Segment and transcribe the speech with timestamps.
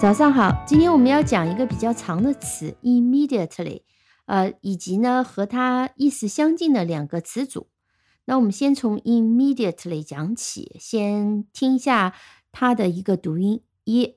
[0.00, 3.82] 早上好，今天我们要讲一个比较长的词，immediately，
[4.26, 7.66] 呃，以及呢和它意思相近的两个词组。
[8.24, 12.14] 那我们先从 immediately 讲起，先听一下
[12.52, 14.14] 它的一个读音一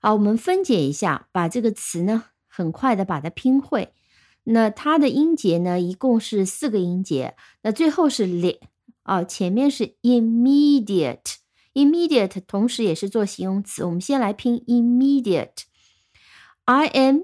[0.00, 3.92] 好，我们分解一下，把这个词呢很快的把它拼会。
[4.44, 7.34] 那它的音节呢，一共是四个音节。
[7.62, 8.60] 那最后是 li
[9.02, 13.84] 啊，前面是 immediate，immediate 同时也是做形容词。
[13.84, 17.22] 我们先来拼 immediate，i m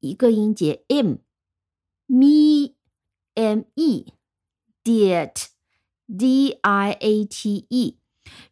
[0.00, 1.18] 一个音节，M，ME，did
[6.06, 7.98] D I A T E，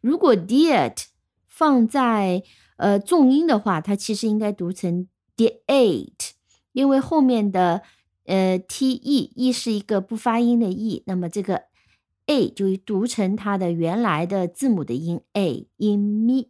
[0.01, 1.05] 如果 Diat
[1.47, 2.43] 放在
[2.77, 6.31] 呃重音的话，它其实应该读成 diate，
[6.71, 7.81] 因为后面的。
[8.25, 11.63] 呃，t e e 是一个不发音的 e，那么这个
[12.27, 16.45] a 就读成它的原来的字母的音 a，immediately。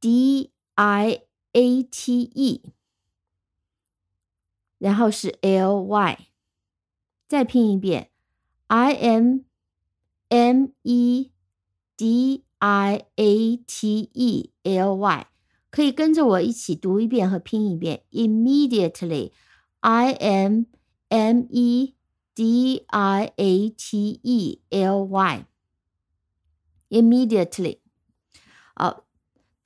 [0.00, 2.72] d i。a t e，
[4.78, 6.26] 然后是 l y，
[7.28, 8.10] 再拼一遍，
[8.66, 9.44] i m
[10.28, 11.30] m e
[11.96, 15.28] d i a t e l y，
[15.70, 18.02] 可以跟着我一起读一遍和拼一遍
[19.80, 20.66] ，immediately，i m
[21.08, 21.94] m e
[22.34, 25.04] d i a t e l
[26.90, 27.78] y，immediately，
[28.74, 29.04] 好。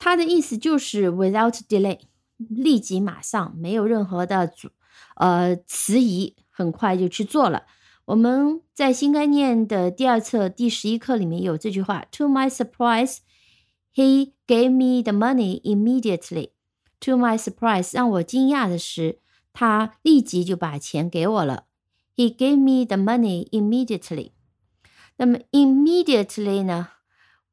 [0.01, 1.99] 它的意思就是 without delay，
[2.37, 4.69] 立即马上，没有任何的阻
[5.15, 7.65] 呃迟疑，很快就去做了。
[8.05, 13.17] 我们在新概念的第二册第十一课里面有这句话：To my surprise,
[13.93, 16.51] he gave me the money immediately.
[17.01, 19.19] To my surprise，让我惊讶的是，
[19.53, 21.65] 他立即就把钱给我了。
[22.15, 24.31] He gave me the money immediately。
[25.17, 26.89] 那么 immediately 呢？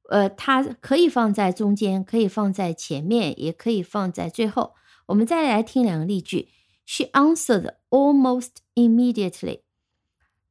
[0.08, 4.74] 呃，它可以放在中间，可以放在前面，也可以放在最后。
[5.06, 6.48] 我们再来听两个例句：
[6.84, 9.62] She answered almost immediately。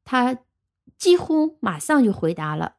[0.04, 0.40] 她
[0.98, 2.76] 几乎马上就回答了。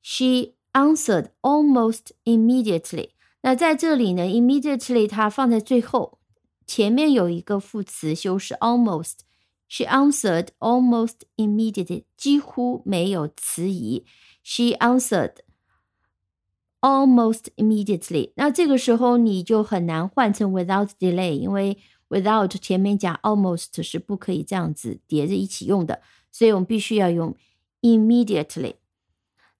[0.00, 3.10] She answered almost immediately。
[3.42, 6.18] 那在这里呢，immediately 它放在最后，
[6.66, 14.04] 前面有一个副词修饰 almost。She answered almost immediately，几乎没有迟疑。
[14.42, 21.78] She answered。almost immediately，那这个时候你就很难换成 without delay，因为
[22.08, 27.36] without 前面加 almost 是不可以这样子叠着一起用的，所以我们必须要用
[27.82, 28.74] immediately。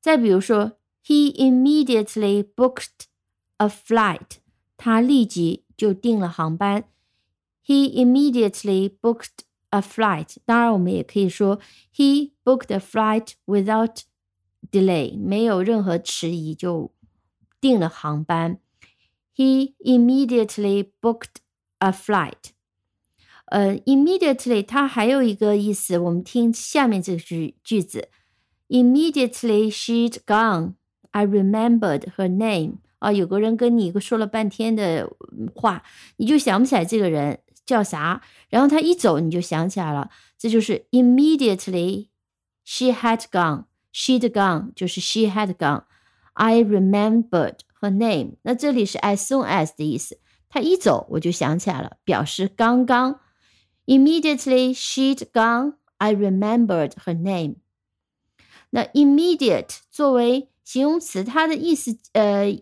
[0.00, 0.72] 再比如说，
[1.06, 3.04] He immediately booked
[3.58, 4.38] a flight，
[4.76, 6.88] 他立即就订了航班。
[7.66, 10.36] He immediately booked a flight。
[10.44, 11.60] 当然，我们也可以说
[11.94, 14.02] He booked a flight without
[14.70, 16.92] delay，没有任何迟疑就。
[17.60, 18.58] 订了航班，
[19.36, 21.36] He immediately booked
[21.78, 22.50] a flight。
[23.44, 28.08] 呃，immediately 它还有一个意思，我们听下面这句句子：
[28.68, 30.74] Immediately she'd gone,
[31.12, 32.78] I remembered her name。
[32.98, 35.08] 啊，有个人跟你说了半天的
[35.54, 35.84] 话，
[36.16, 42.08] 你就想不起来这个人 叫啥，然后他一走你就想起来了，这就是 immediately
[42.64, 48.36] she had gone, she'd gone，就是 she had gone。I remembered her name。
[48.42, 50.18] 那这里是 as soon as 的意思，
[50.48, 53.20] 她一走我就想起来了，表示刚刚。
[53.84, 57.56] Immediately she'd gone, I remembered her name。
[58.70, 62.58] 那 immediate 作为形容词，它的意思呃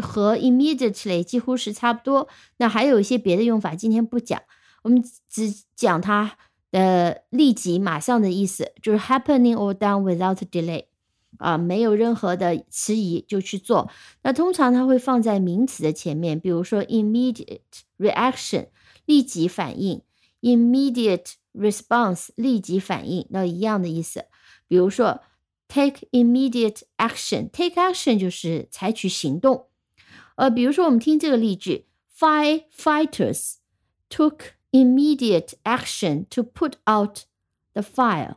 [0.00, 2.28] 和 immediately 几乎是差不多。
[2.56, 4.42] 那还有一些别的用法，今天不讲，
[4.82, 6.38] 我们只讲它
[6.70, 10.86] 的立即、马上的意思，就是 happening or done without delay。
[11.38, 13.90] 啊，没有任何的迟疑就去做。
[14.22, 17.60] 那通常它会放在名词的前面，比如说 immediate
[17.98, 18.66] reaction
[19.06, 20.02] 立即反应
[20.42, 24.26] ，immediate response 立即反应，那一样的意思。
[24.68, 25.22] 比如说
[25.66, 29.68] take immediate action，take action 就是采取行动。
[30.40, 31.84] 呃，比如说我们听这个例句
[32.18, 33.56] ，firefighters
[34.08, 34.38] took
[34.70, 37.24] immediate action to put out
[37.74, 38.36] the fire。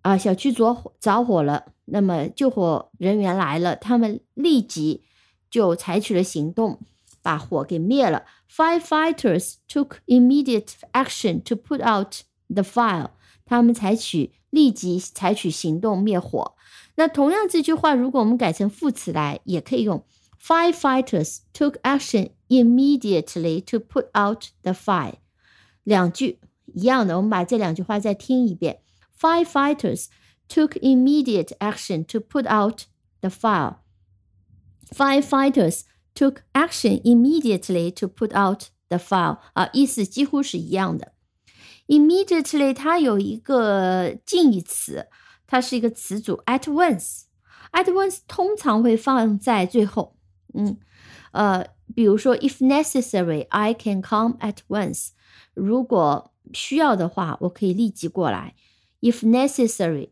[0.00, 5.02] 啊，小区着火着火了，那么救火人员来了，他们立即
[5.50, 6.80] 就采取了行动，
[7.20, 8.24] 把火给灭了。
[8.50, 13.10] Firefighters took immediate action to put out the fire。
[13.44, 16.54] 他们采取立即采取行动灭火。
[16.94, 20.02] 那同样这句话，如果我们改成副词来，也可以用
[20.41, 25.15] Firefighters took action immediately to put out the fire。
[25.83, 26.39] 两句
[26.73, 28.81] 一样的，我们把这两句话再听一遍。
[29.17, 30.07] Firefighters
[30.49, 32.87] took immediate action to put out
[33.21, 33.77] the fire.
[34.91, 35.83] Firefighters
[36.13, 39.39] took action immediately to put out the fire.
[39.53, 41.13] 啊，意思几乎是一样的。
[41.87, 45.07] Immediately 它有一个近义词，
[45.47, 50.16] 它是一个词组 at once。at once 通常会放在最后。
[50.53, 50.77] 嗯，
[51.31, 51.65] 呃，
[51.95, 55.09] 比如说 if necessary, I can come at once。
[55.53, 58.55] 如果需要的话，我可以立即过来。
[59.01, 60.09] If necessary,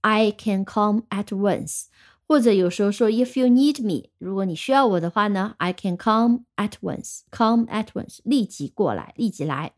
[0.00, 1.84] I can come at once。
[2.26, 9.72] 或者有时候说 if you need me，如果你需要我的话呢，I can come at once。come at once，立即过来，立即来。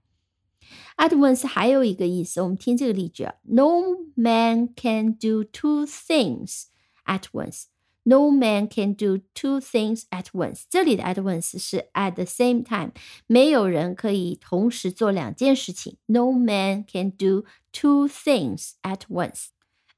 [0.97, 3.83] At once 还有一个意思，我们听这个例句：No
[4.15, 6.65] man can do two things
[7.05, 7.65] at once.
[8.04, 10.64] No man can do two things at once.
[10.70, 12.92] 这里的 at once 是 at the same time，
[13.28, 15.98] 没有人可以同时做两件事情。
[16.08, 19.50] No man can do two things at once.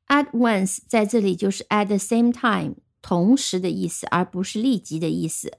[0.07, 5.57] At once 在这里就是 at the same time，同时的意思，而不是立即的意思。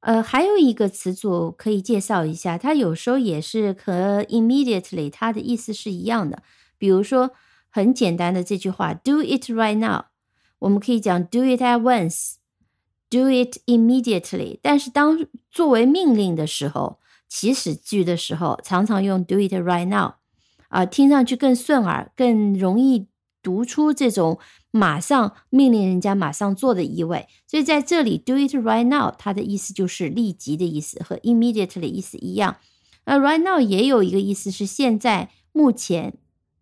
[0.00, 6.42] 呃，还有一个词组可以介绍一下，它有时候也是和 immediately 它的意思是一样的。
[6.78, 7.30] 比如说
[7.68, 10.06] 很简单的这句话，do it right now，
[10.60, 14.58] 我们可以讲 do it at once，do it immediately。
[14.62, 16.98] 但是当作为命令的时候，
[17.28, 20.14] 祈使句的时候，常常用 do it right now，
[20.68, 23.08] 啊，听上去更顺耳，更容易
[23.42, 24.38] 读出这种。
[24.72, 32.54] 马上命令人家马上做的意味，所以在这里 do it right now，它的意思就是立即的意思，和 immediately 意思一样。
[33.04, 36.14] 那 right now 也有一个意思是现在、目前、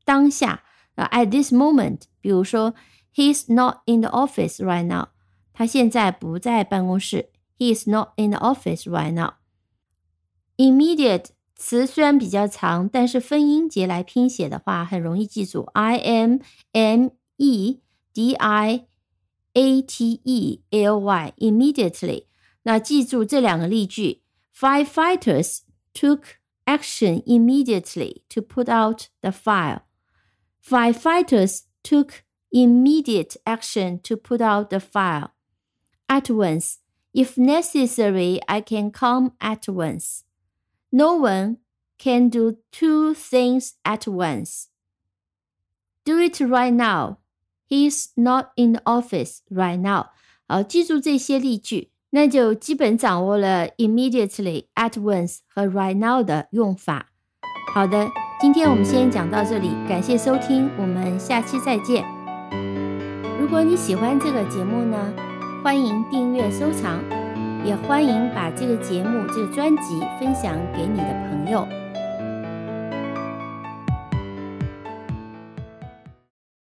[0.07, 0.63] 当下
[0.95, 2.05] 啊，at this moment。
[2.23, 2.75] 比如说
[3.18, 5.10] ，He's not in the office right now，
[5.54, 7.30] 他现在不在办公室。
[7.58, 15.70] He is not in the office right now。Immediate 词虽然比较长，但是分音节来拼写的话，很容易记住。
[15.74, 16.40] I M
[16.72, 18.86] M E。D I
[19.56, 22.26] A T E L Y immediately。
[22.62, 24.22] 那记住这两个例句：
[24.56, 25.62] Firefighters
[25.96, 26.22] took
[26.66, 29.82] action immediately to put out the fire.
[30.64, 32.22] Firefighters took
[32.52, 35.30] immediate action to put out the fire.
[36.08, 36.78] At once.
[37.14, 40.24] If necessary, I can come at once.
[40.92, 41.58] No one
[42.00, 44.68] can do two things at once.
[46.04, 47.20] Do it right now.
[47.70, 50.08] He's not in the office right now。
[50.48, 57.12] 好，记住这些例句，那就基本掌握了 immediately、at once 和 right now 的用法。
[57.74, 58.10] 好的，
[58.42, 62.17] 今天我们先讲到这里，感谢收听，我们下期再见。
[63.49, 65.11] 如果你喜欢这个节目呢，
[65.65, 67.03] 欢迎订阅收藏，
[67.65, 71.67] 也欢迎把这个节目、这个专辑分享给你的朋友。